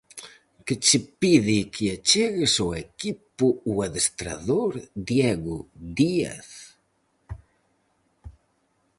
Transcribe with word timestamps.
Que 0.65 0.75
che 0.85 0.99
pide 1.19 1.57
que 1.73 1.85
achegues 1.95 2.55
ó 2.65 2.67
equipo 2.87 3.47
o 3.71 3.73
adestrador 3.87 4.73
Diego 5.09 5.57
Díaz? 5.97 6.49